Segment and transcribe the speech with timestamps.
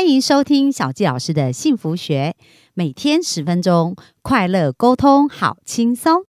[0.00, 2.34] 欢迎收听小纪老师的幸福学，
[2.72, 6.22] 每天十分钟，快乐沟通，好轻松。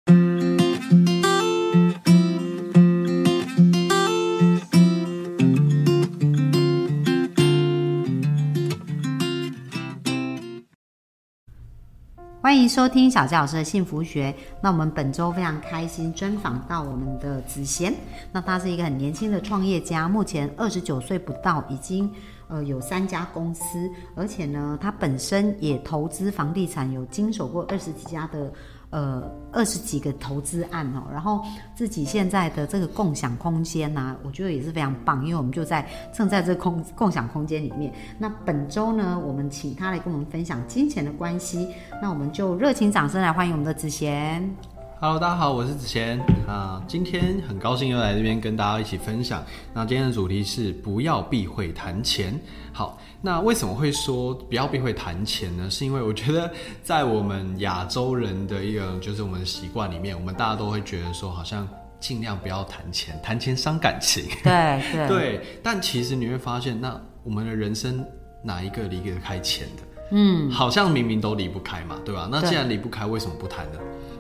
[12.40, 14.34] 欢迎收听小纪老师的幸福学。
[14.62, 17.92] 那我们本周非常开心专访到我们的子贤。
[18.32, 22.10] 那他是一个很年轻的创业家，目前二十九岁不到，已经
[22.48, 28.52] 呃有三家公司，而且呢，他本身也投资房地产，有经手过二十几家的。
[28.90, 31.42] 呃，二十几个投资案哦，然后
[31.74, 37.92] 自己现在的这个共享空间呢，我觉得也是非常棒，因为我们就在正在这空共享空间里面。
[38.18, 41.68] 那本周呢，我们请他来跟我们分享金钱的关系，
[42.00, 44.42] 那我们就热情掌声来欢迎我们的子贤。
[45.00, 49.44] Hello，大家好，我是子贤啊，今天很高兴又来这边跟大家一起分享。
[49.72, 52.36] 那今天的主题是不要避讳谈钱。
[52.72, 55.70] 好，那为什么会说不要避讳谈钱呢？
[55.70, 56.50] 是因为我觉得
[56.82, 61.66] 在我们亚洲人的一个就是我们的习惯里面，我们大家都会觉得说，好像
[62.00, 64.24] 尽量不要谈钱，谈钱伤感情。
[64.42, 68.04] 对 对对，但其实你会发现，那我们的人生
[68.42, 69.82] 哪一个离得开钱的？
[70.10, 72.28] 嗯，好像明明都离不开嘛，对吧？
[72.32, 73.78] 那既然离不开，为什么不谈呢？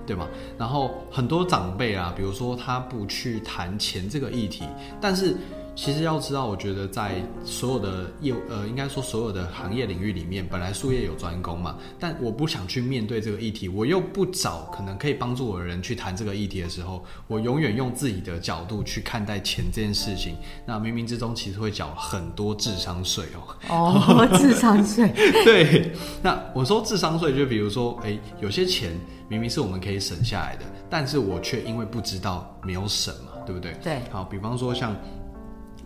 [0.08, 0.26] 对吧？
[0.58, 4.64] 然后很多长辈啊，比如说他不去谈钱这个议题，
[5.00, 5.36] 但是。
[5.78, 11.78] 其实要知道，我觉得在所有的业呃，应该说所有的行业领域里面，本来术业有专攻嘛。
[12.00, 20.34] 但我不想去面对这个议题，我又不找可能可以帮助我的人去谈这个议题的时候，我永远用自己的角度去看待钱这件事情。
[20.66, 23.56] 那冥冥之中其实会缴很多智商税哦。
[23.68, 25.12] 哦， 智商税。
[25.44, 25.92] 对。
[26.20, 28.90] 那我说智商税，就比如说，哎，有些钱
[29.28, 33.76] 明明是我们可以省下来的，但是我却因为不知道没有省嘛，对不对？
[33.80, 34.00] 对。
[34.10, 34.92] 好，比方说像。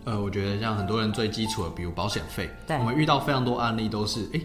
[0.05, 4.41] 呃，我觉得像很多人最基础的，比如保险费，我们遇到非常多案例都是，哎，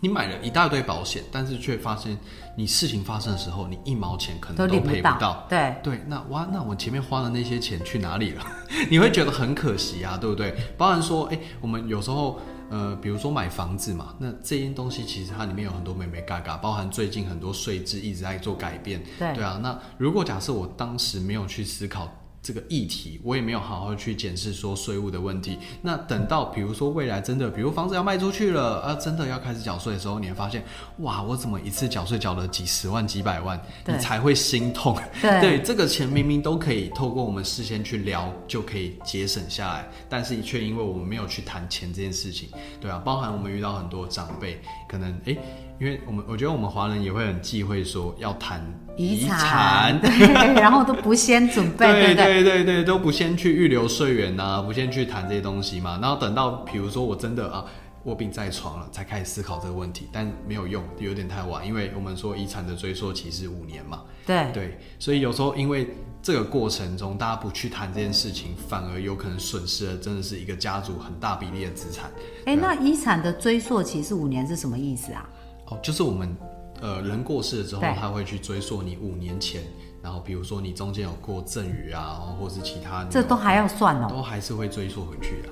[0.00, 2.18] 你买了一大堆保险，但是却发现
[2.56, 5.46] 你事情发生的时候，你一毛钱可能都赔不到。
[5.48, 8.42] 对对，那哇，那我前面花的那些钱去哪里了？
[8.90, 10.54] 你会觉得很可惜啊，对不对？
[10.76, 19.02] 包含说，哎，我们有时候，呃，比如说买房子嘛，那这件东西其实它里面有很多美美嘎嘎，包含最近很多税制一直在做改变。
[19.18, 22.12] 对对啊，那如果假设我当时没有去思考。
[22.44, 25.58] 这个议题我也没有好好去检视说税务的问题。
[25.80, 30.62] 那等到比如说未来真的，比如房子要卖出去了，啊，真的要开始缴税的时候，你会发现，
[30.98, 34.94] 哇，我怎么一次缴税缴了几十万、几百万，你才会心痛。
[35.22, 44.60] 对，这个钱明明都可以透过我们事先去聊就可以节省下来，但是却因为我们没有去谈钱这件事情，对啊，包含我们遇到很多长辈，
[44.94, 45.36] 可能哎。
[45.80, 48.64] 因为我们我觉得我们华人也会很忌讳说要谈
[48.96, 52.64] 遗产， 对，然后都不先准备，对对对？
[52.64, 57.64] 对，都不先去预留税源呐，不先去谈这些东西嘛，然后等到比如说我真的啊
[58.04, 65.88] 卧病在床了，才开始思考这个问题，但没有用，有点太晚，因为我们说遗产的追溯期是五年嘛，对对，所以有时候因为
[66.22, 72.10] 这个过程中大家不去谈这件事情，反而有可能损失了真的是一个家族很大比例的资产。
[72.46, 75.28] 哎，那遗产的追溯期是五年是什么意思啊？
[75.66, 76.36] 哦，就是我们，
[76.82, 79.62] 呃，人过世了之后，他会去追溯你五年前，
[80.02, 85.48] 然后比如说你中间有过赠与啊，或者是其他，这都还要算哦，都还是会追溯回去的。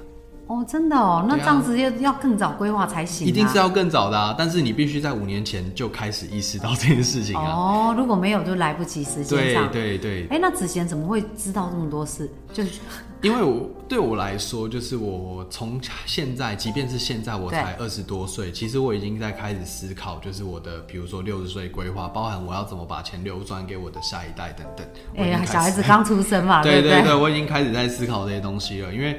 [0.52, 3.26] 哦，真的哦，那这样子要要更早规划才行。
[3.26, 7.52] 一定是要更早的啊，但是你必须在五年前就开始意识到这件事情啊。
[7.52, 9.72] 哦，如果没有就来不及时间上。
[9.72, 10.26] 对对对。
[10.28, 12.30] 哎，那子贤怎么会知道这么多事？
[12.52, 12.70] 就是
[13.22, 24.84] 因为我对我来说，就是我从现在，即便是现在我才二十多岁，其实我已经在开始思考，就是我的比如说六十岁规划，包含我要怎么把钱流转给我的下一代等等。
[25.16, 29.18] 哎呀，小孩子刚出生嘛， 对对对，我已经开始在思考这些东西了，因为。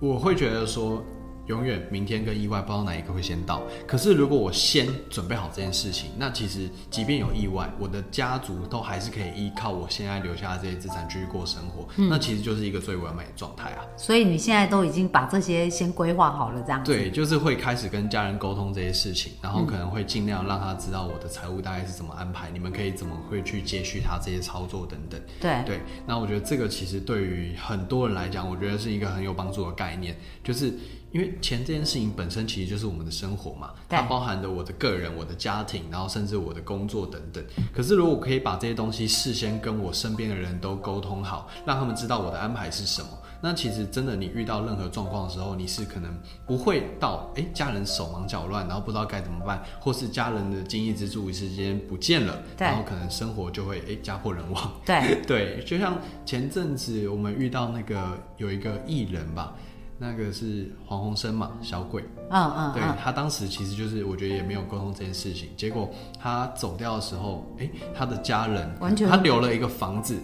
[0.00, 1.04] 我会觉得说。
[1.48, 3.62] 永远明天跟意外不知道哪一个会先到。
[3.86, 11.88] 可是如果我先准备好这件事情，那其实即便有意外，我的家族都还是可以依靠我现在留下的这些资产继续过生活。
[11.96, 13.84] 那其实就是一个最完美的状态啊。
[13.96, 25.18] 所以你现在都已经把这些先规划好了，这样对，就是会开始跟家人沟通这些事情，然后可能会尽量让他知道我的财务大概是怎么安排，你们可以怎么会去接续他这些操作等等。
[25.40, 30.74] 对对，那我觉得这个其实对于很多人来讲，我觉得是一个很有帮助的概念，就是。
[31.10, 37.42] 因为钱这件事情本身其实就是我们的生活嘛，它包含着我的个人、我的家庭，然后甚至我的工作等等。
[37.72, 43.08] 可是如果可以把这些东西事先跟我身边的人都沟通好，让他们知道我的安排是什么，
[43.40, 46.14] 那其实真的你遇到任何状况的时候，你是可能
[46.46, 54.72] 不会到哎家人手忙脚乱，然后不知道该怎么办，或是家人的经济支柱一时间不见了，然后可能生活就会哎家破人亡。
[54.84, 55.96] 对 对，就像
[56.26, 59.54] 前阵子我们遇到那个有一个艺人吧。
[59.98, 62.02] 那个是黄鸿升嘛，小鬼。
[62.30, 65.90] 嗯嗯，对他当时其实就是我觉得也没有沟通这件事情，结果
[66.20, 70.16] 他走掉的时候，哎，他的家人完全他留了一个房子，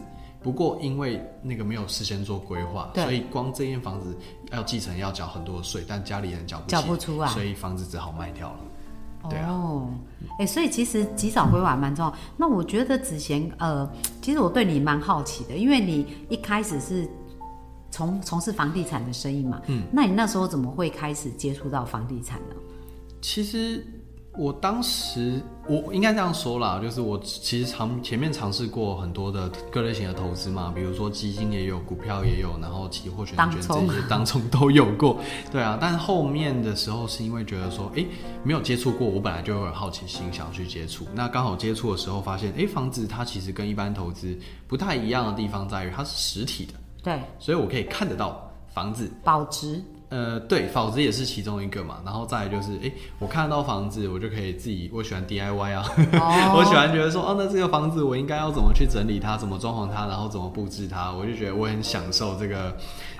[0.42, 4.16] 不过因为那个没有事先做规划，所以光这间房子
[4.52, 8.58] 要继承要缴很多的税，但家里人缴不缴不出啊所以房子只好卖掉了。
[9.30, 9.88] 对啊哦，
[10.38, 12.14] 哎、所以其实及早规划蛮重要。
[12.36, 17.08] 那我觉得子贤，呃，其实我对你蛮好奇的，因为你一开始是
[17.94, 22.56] 从从事房地产的生意嘛，嗯，那你那时候怎么会开始接触到房地产呢？
[23.22, 23.86] 其实
[24.36, 35.20] 我当时我应该这样说啦，就是我其实尝前面尝试过很多的各类型的投资嘛，比如说基金也有，股票也有，然后期货、选择权这些 当中都有过，
[35.52, 35.78] 对啊。
[35.80, 38.04] 但后面的时候是因为觉得说，哎、
[38.42, 41.06] 没有接触过，我本来就有好奇心想要去接触。
[41.14, 44.36] 那刚好接触的时候发现，哎、房子它其实跟一般投资
[44.66, 46.74] 不太一样的地方在于它是实体的，
[47.04, 51.98] 对，所以我可以看得到房子，保值，呃，对，保值也是其中一个嘛。
[52.04, 55.84] 然后再来就是，哎、我看得到房子，我就可以自己，我喜欢 DIY 啊，
[56.14, 56.54] 哦。
[56.56, 62.74] 我喜欢觉得说，哦，那这个房子我应该要怎么去整理它，怎么装潢它，然后怎么布置它，我就觉得我很享受这个，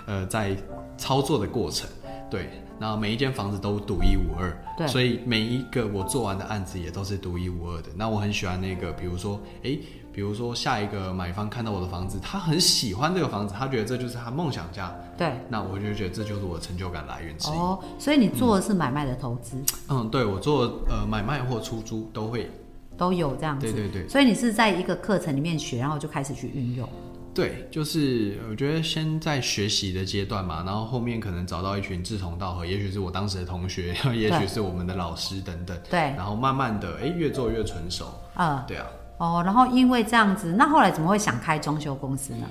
[0.07, 0.57] 呃，在
[0.97, 1.87] 操作的过程。
[2.31, 2.49] 对，
[2.81, 4.87] 然后每一间房子都独一无二，对。
[4.89, 7.89] 所以每一个我做完的案子也都是独一无二的。
[7.97, 9.79] 那我很喜欢那个，比如说，哎、
[10.13, 17.55] 比如说下一个买方看到我的房子，他很喜欢这个房子，他觉得这就是他梦想家，对，那我就觉得这就是我的成就感来源之一。
[17.55, 19.57] 哦，所以你做的是买卖的投资，
[19.89, 22.51] 嗯，对我做呃买卖或出租都会。
[22.97, 24.09] 都有这样子，对对对。
[24.09, 26.89] 所以你是在一个课程里面学，然后就开始去运用，
[27.35, 38.07] 对，就是我觉得先在学习的阶段嘛，然后后面可能找到一群志同道合，也许是我当时的同学， 也许是我们的老师等等，对，然后慢慢的哎越做越纯熟。
[38.37, 38.87] 嗯，对啊，
[39.19, 42.47] 哦，然后因为这样子，那后来怎么会想开装修公司呢？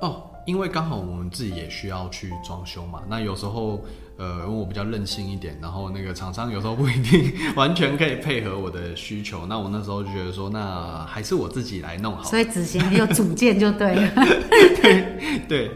[0.00, 3.82] 哦，因为刚好我们自己也需要去装修嘛，那有时候
[4.16, 12.22] 呃，因为我比较任性一点，然后那个厂商有时候不一定完全可以配合我的需求，那我那时候就觉得说，那还是我自己来弄好。
[12.22, 14.12] 所以子贤很有主见就对了。
[14.80, 15.70] 对，对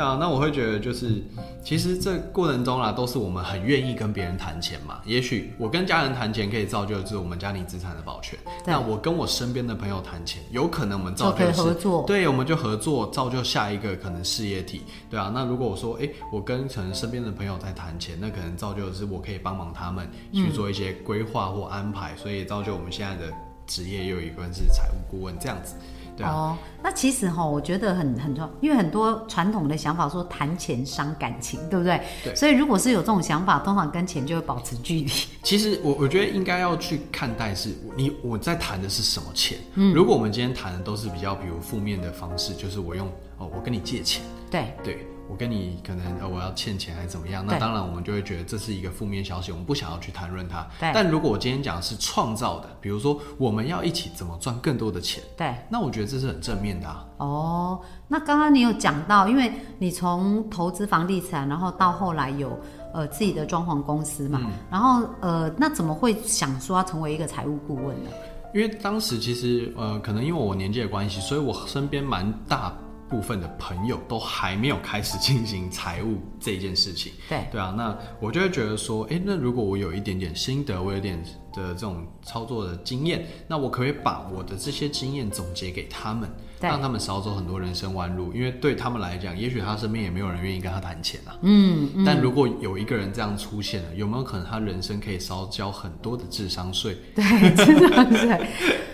[0.00, 1.22] 啊，那我会觉得就是，
[1.64, 5.00] 其实这过程中啦，都是我们很愿意跟别人谈钱嘛。
[5.04, 8.38] 也许我跟家人谈钱，可以造就的是我们家庭资产的保全。
[8.66, 14.82] 那我跟我身边的朋友谈钱，有可能我们造就就的是合作对，我们就合作，造就下一个可能事业体。
[15.08, 23.32] 对啊，那如果我说，哎、我跟可能身边的朋友在谈钱，那可能造就的是我可以帮忙他们去做一些规划或安排，所以造就我们现在的
[23.66, 25.74] 职业又有一关是财务顾问这样子。
[26.20, 32.00] 对啊，哦，那其实哈，我觉得很很重要，因为很多传统的想法说谈钱伤感情，对不对？
[32.22, 35.10] 对所以如果是有这种想法，通常跟钱就会保持距离。
[35.42, 39.58] 其实我我觉得应该要去看待是你我在谈的是什么钱。
[39.74, 43.08] 嗯，如果我们今天谈的都是比较比如负面的方式，就是我用
[43.38, 50.66] 哦我跟你借钱，对对我跟你可能呃我要欠钱还是怎么样，那当然我们就会觉得这是一个负面消息，我们不想要去谈论它。
[50.80, 55.54] 但如果我今天讲的是创造的，比如说我们要一起怎么赚更多的钱，对。
[55.68, 57.06] 那我觉得这是很正面的啊。
[57.18, 62.58] 哦，那刚刚你有讲到，因为你从投资房地产，然后到后来有
[62.92, 68.10] 呃自己的装潢公司嘛，嗯然后呃那怎么会想说要成为一个财务顾问呢？
[68.52, 72.76] 因为当时其实呃，可能因为我年纪的关系，所以我身边蛮大
[73.10, 77.12] 部分的朋友都还没有开始进行财务这件事情。
[77.28, 81.20] 对对啊，那我就会觉得说，哎，那如果我有一点点心得，我有点
[81.52, 86.28] 的这种操作的经验，那我可不可以把我的这些经验总结给他们，
[86.60, 88.32] 让他们少走很多人生弯路。
[88.32, 91.36] 因为对他们来讲，也许他身边也没有人愿意跟他谈钱啊。
[91.42, 96.96] 嗯嗯，但如果有一个人这样出现了，有没有可能他人生可以少交很多的智商税？
[97.14, 97.24] 对，
[97.56, 98.38] 是这样子。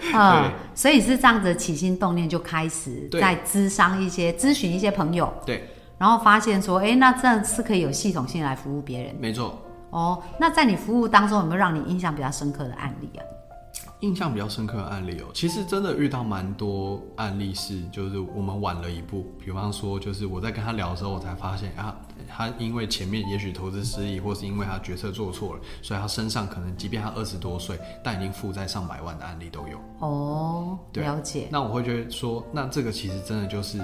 [0.15, 9.61] 啊、所以是这样子起心动念就开始在咨商一些咨询一些朋友，对，然后发现说，哎，那这样是可以有系统性来服务别人没错。
[9.97, 10.23] 哦。
[10.39, 13.25] 那在你服务当中，有没有让你印象比较深刻的案例啊？
[14.01, 19.27] 印象比较深刻的案例哦，其实真的遇到蛮多案例是，就是我们晚了一步。
[19.43, 21.97] 比方说，就是我在跟他聊的时候，我才发现啊，
[22.29, 29.81] 他因为前面也许投资失利，或是因为他决策做错了，所以他身上可能即便他二十多岁，但已经负债上百万的案例都有。
[30.01, 31.49] 哦，了解。
[31.51, 33.79] 那我会觉得说，那这个其实真的就是，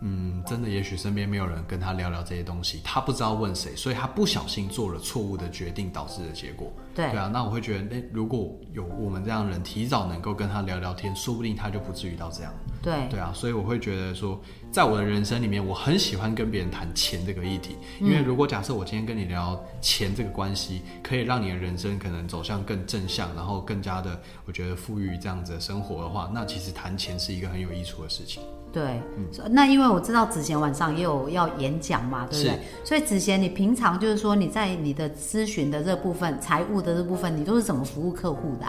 [0.00, 6.72] 嗯，真的也许身边没有人跟他聊聊这些东西，他不知道问谁，所以他不小心做了错误的决定，导致的结果。
[6.94, 12.52] 对对啊，那我会觉得，那如果有我们这样的人提早能够跟他聊聊天，说不定他就不至于到这样。
[12.80, 14.40] 对对啊，所以我会觉得说，
[14.70, 28.40] 在我的人生里面，我很喜欢跟别人谈钱这个议题，因为如果假设我今天跟你聊钱这个关系，可以让你的人生可能走向更正向，然后更加的，我觉得富裕这样子的生活的话，那其实谈钱是一个很有益处的事情。
[28.70, 29.00] 对，
[29.50, 32.60] 那因为我知道子贤晚上也有要演讲嘛，对不对？
[32.84, 38.66] 所以子贤，你平常就是说你在你的咨询的这部分、财务的这部分，你都是怎么服务客户的？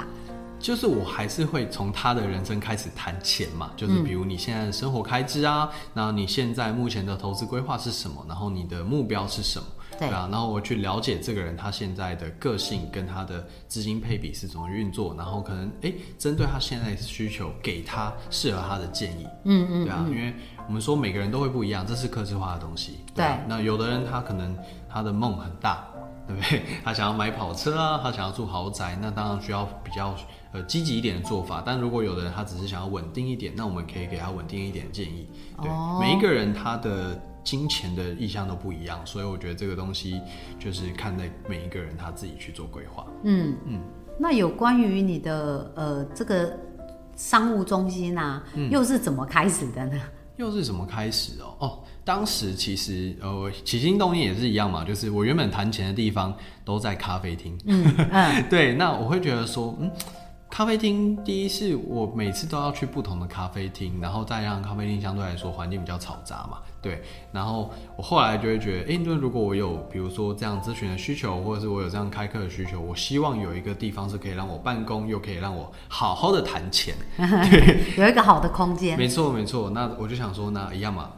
[0.59, 8.25] 就是我还是会从他的人生开始谈钱嘛，就是比如你现在的生活开支啊，那你现在目前的投资规划是什么？
[8.27, 9.65] 然后你的目标是什么？
[9.99, 19.27] 对啊，然后我去了解这个人他现在的个性跟他的资金配比是怎么运作，然后可能哎针对他现在的需求给他适合他的建议。
[19.43, 20.33] 嗯嗯，对啊，因为
[20.67, 22.99] 我们说每个人都会不一样，这是克制化的东西。
[23.13, 24.57] 对，那有的人他可能
[24.89, 25.85] 他的梦很大，
[26.25, 26.63] 对不对？
[26.83, 30.15] 他想要买跑车啊，他想要住豪宅，那当然需要比较。
[30.51, 35.29] 呃，积极一点的做法，但如果有的人他只是想要稳定一点，那我们可以给他稳定一点的建议。
[35.61, 40.21] 对，每一个人他的金钱的意向都不一样，所以我觉得这个东西
[40.59, 43.07] 就是看在每一个人他自己去做规划。
[43.23, 43.81] 嗯嗯。
[44.19, 46.55] 那有关于你的呃这个
[47.15, 49.99] 商务中心啊，又是怎么开始的呢？
[50.37, 51.55] 又是怎么开始哦？
[51.57, 56.31] 哦，当时其实呃起心动念也是一样嘛，就是我原本谈钱的地方
[56.63, 57.57] 都在咖啡厅。
[57.65, 58.43] 嗯嗯。
[58.47, 59.89] 对，那我会觉得说，嗯。
[60.59, 67.01] 咖啡厅，第一是我每次都要去不同的咖啡厅，然后再让咖啡厅相对来说环境比较嘈杂嘛，对。
[67.31, 78.97] 然后我后来就会觉得，哎，那如果我有比如说这样咨询的需求，或者是我有这样开课的需求，我希望有一个地方是可以让我办公，又可以让我好好的谈钱， 对，有一个好的空间。
[78.97, 81.09] 没错没错，那我就想说，那一样嘛，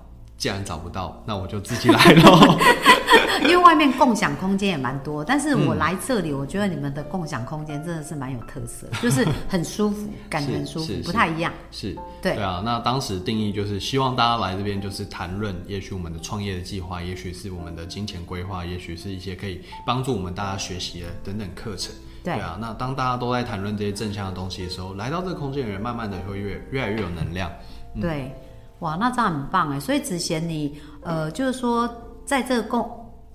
[0.41, 2.57] 既然找不到，那我就自己来喽。
[3.45, 11.53] 因为外面共享空间也蛮多，但是我来这里，我觉得你们的共享空间真的是蛮有特色， 就是很舒服，感觉很舒服，不太一样。
[11.69, 12.59] 是，对，对啊。
[12.65, 21.93] 那当时定义就是希望大家来这边，就是谈论，也许我们的创业的计划，也许是我们的金钱规划，也许是一些可以帮助我们大家学习的等等课程。
[22.23, 22.57] 对啊。
[22.59, 27.51] 那当大家都在谈论这些正向的东西的时候，来到这个空间的人，慢慢的会越越来越有能量。
[27.99, 28.33] 对，
[28.81, 29.79] 哇，那这样很棒哎。
[29.79, 31.89] 所以子贤，你呃，就是说
[32.23, 32.87] 在这个共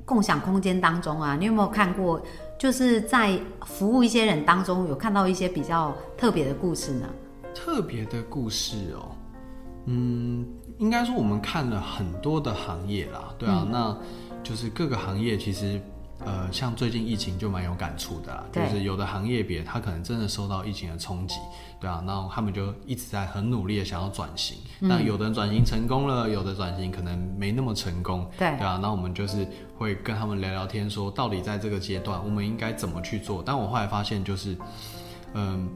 [0.05, 2.23] 共享空间当中啊，你有没有看过？
[2.59, 7.09] 就是在服务一些人当中，有看到一些比较特别的故事呢？
[7.55, 9.11] 特别的故事哦，
[9.87, 10.47] 嗯，
[10.79, 13.97] 应该说我们看了很多的行业啦，对啊，那
[14.43, 15.81] 就是各个行业其实。
[16.25, 21.37] 呃，像最近疫情就蛮有感触的，就是有的行业别他可能真的受到疫情的冲击，
[21.78, 24.56] 对啊，那他们就一直在很努力的想要转型。
[24.80, 29.46] 那有的人转型成功了，有的转型可能没那么成功，对对啊，那我们就是
[29.76, 33.42] 会跟他们聊聊天，说到底在这个阶段我们应该怎么去做。
[33.44, 34.56] 但我后来发现就是，
[35.35, 35.68] 嗯。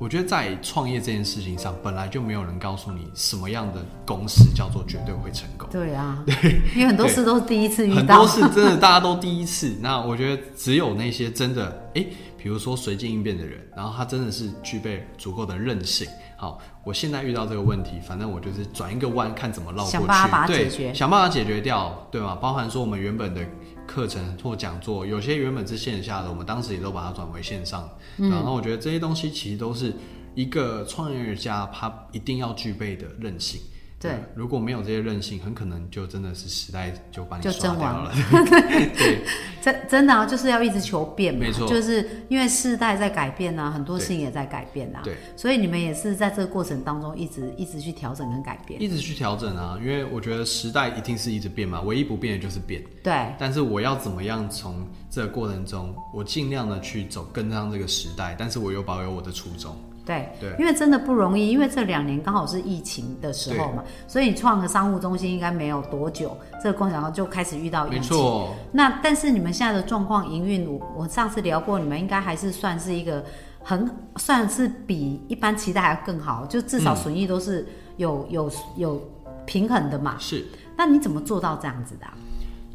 [0.00, 5.68] 我觉得在创业这件事情上，本来就没有人告诉你什么样的公式叫做绝对会成功。
[5.70, 9.76] 对啊， 对，因为很多事都是第一次遇到，很多事真的大家都第一次。
[9.78, 12.06] 那我觉得只有那些真的，哎，
[12.38, 16.08] 比如说随机应变的人，然后他真的是具备足够的韧性。
[16.38, 22.34] 好，我现在遇到这个问题，反正我就是转一个弯，看怎么绕过去，想办法解决，想办法解决掉，对吗？
[22.40, 23.42] 包含说我们原本的。
[23.90, 27.90] 课程或讲座，有些原本是线下的，我们当时也都把它转为线上。
[28.16, 29.92] 然后我觉得这些东西其实都是
[30.36, 33.60] 一个创业家他一定要具备的韧性。
[34.00, 38.10] 对，如果没有这些韧性，很可能就真的是时代就把你刷掉了。
[38.96, 39.22] 对，
[39.60, 41.40] 真真的啊，就是要一直求变嘛。
[41.40, 45.02] 没错，就是因为世代在改变啊，很多事情也在改变啊。
[45.04, 48.80] 对，所以你们也是在这个过程当中一直一直去调整跟改变。
[48.80, 52.82] 一直去调整啊，因为我觉得时代一定是一直变嘛，唯一不变的就是变。
[53.02, 53.34] 对。
[53.38, 59.76] 但是我要怎么样从这个过程中，我尽量的去走跟上这个时代，但是我又保有我的初衷。
[60.10, 68.00] 对，对，因为真的不容易，因为这两年刚好是疫情的时候嘛，所以你创个商务中心应该没有多久，这个共享号就开始遇到疫情。
[68.00, 68.54] 没错。
[68.72, 73.24] 那但是你们现在的状况营运，我我上次聊过，你们应该还是算是一个
[73.62, 77.64] 很算是比一般期待还要更好，就至少损益都是
[77.96, 79.00] 有有有
[79.46, 80.16] 平衡的嘛。
[80.18, 80.44] 是。
[80.76, 82.06] 那你怎么做到这样子的？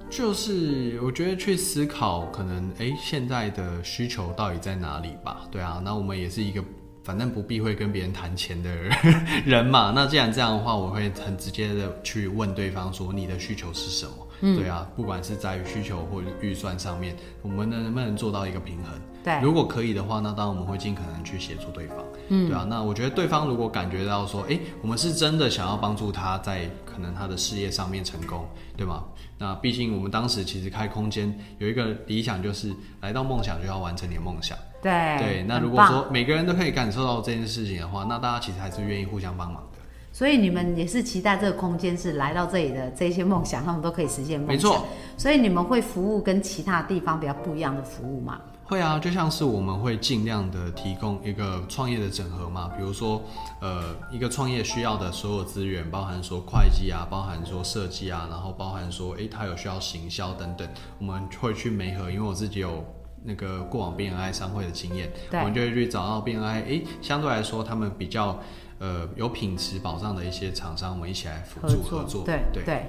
[0.10, 5.42] 就是我觉得去思考，可能哎现在的需求到底在哪里吧？
[5.52, 6.64] 对啊，那我们也是一个。
[7.06, 8.70] 反正不避讳跟别人谈钱的
[9.46, 14.12] 人嘛，那既然这样的话，我会很直接的去问对方说你的需求是什么？
[14.42, 18.92] 嗯对啊，不管是在于需求或预算上面，我们能不能做到一个平衡？
[19.24, 21.98] 对，如果可以的话，那当然我们会尽可能去协助对方。
[22.30, 28.46] 嗯，对啊，那我觉得对方如果感觉到说，哎，我们是真的想要帮助他在可能他的事业上面成功，
[28.76, 29.04] 对吗？
[29.38, 34.58] 那毕竟我们当时其实开空间有一个理想，就是来到梦想就要完成你的梦想。
[34.86, 39.80] 对对，那如果说每个人都可以感受到这件事情的话，那大家其实还是愿意互相帮忙的。
[40.14, 44.56] 所以你们也是期待这个空间是来到这里的这些梦想，他们都可以实现梦想。
[44.56, 44.86] 没错。
[45.18, 48.40] 所以你们会服务跟其他地方比较不一样的服务吗？
[48.64, 53.22] 会啊，就像是我们会尽量的提供一个创业的整合嘛，比如说，
[53.60, 60.68] 呃，一个创业需要的所有资源，包含说会计啊，包含说设计啊，然后包含说，诶，他有需要行销等等，
[61.00, 62.84] 我们会去媒合，因为我自己有
[63.26, 68.40] 那个过往 BNI 商会的经验，我们就会去找到 BNI，诶，相对来说他们比较
[68.80, 72.86] 呃有品质保障的一些厂商，我们一起来辅助合作，对对对，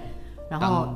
[0.51, 0.89] 然后。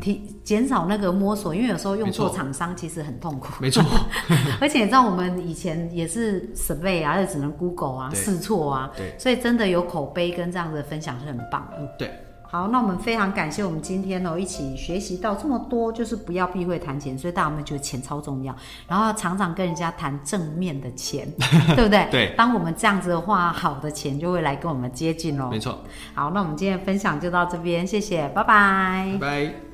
[0.00, 3.48] 提减少那个摸索，因为有时候用错厂商其实很痛苦。
[3.60, 3.82] 没错，
[4.62, 11.68] 而且你知道我们以前也是 survey 啊，就只能 Google 啊，试错啊，对，所以真的有口碑跟这样的分享是很棒。
[11.76, 12.12] 嗯，对。
[12.52, 18.54] 好，那我们非常感谢我们今天哦一起学习到这么多，就是不要避讳谈钱，所以大家有没有觉得钱超重要？
[18.86, 21.26] 然后常常跟人家谈正面的钱，
[21.74, 22.06] 对不对？
[22.10, 22.34] 对。
[22.36, 25.48] 当我们这样子的话，好的钱就会来跟我们接近哦。
[25.50, 25.78] 没错。
[26.12, 29.16] 好，那我们今天分享就到这边，谢谢，拜拜。
[29.18, 29.71] 拜。